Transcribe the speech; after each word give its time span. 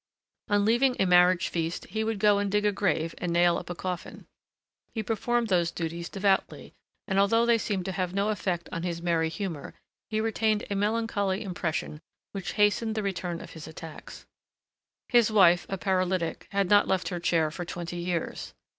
On 0.47 0.65
leaving 0.65 0.95
a 0.99 1.05
marriage 1.05 1.49
feast, 1.49 1.85
he 1.85 2.03
would 2.03 2.17
go 2.17 2.39
and 2.39 2.51
dig 2.51 2.65
a 2.65 2.71
grave 2.71 3.13
and 3.19 3.31
nail 3.31 3.59
up 3.59 3.69
a 3.69 3.75
coffin. 3.75 4.25
He 4.95 5.03
performed 5.03 5.49
those 5.49 5.69
duties 5.69 6.09
devoutly, 6.09 6.73
and 7.07 7.19
although 7.19 7.45
they 7.45 7.59
seemed 7.59 7.85
to 7.85 7.91
have 7.91 8.11
no 8.11 8.29
effect 8.29 8.67
on 8.71 8.81
his 8.81 8.99
merry 8.99 9.29
humor, 9.29 9.75
he 10.09 10.19
retained 10.19 10.65
a 10.71 10.75
melancholy 10.75 11.43
impression 11.43 12.01
which 12.31 12.53
hastened 12.53 12.95
the 12.95 13.03
return 13.03 13.41
of 13.41 13.51
his 13.51 13.67
attacks. 13.67 14.25
His 15.07 15.31
wife, 15.31 15.67
a 15.69 15.77
paralytic, 15.77 16.47
had 16.49 16.67
not 16.67 16.87
left 16.87 17.09
her 17.09 17.19
chair 17.19 17.51
for 17.51 17.63
twenty 17.63 17.97
years. 17.97 18.55